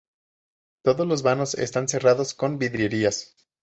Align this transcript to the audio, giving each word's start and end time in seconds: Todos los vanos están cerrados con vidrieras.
Todos 0.81 1.05
los 1.05 1.21
vanos 1.21 1.53
están 1.53 1.87
cerrados 1.87 2.33
con 2.33 2.57
vidrieras. 2.57 3.35